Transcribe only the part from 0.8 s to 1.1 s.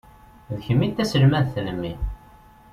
i d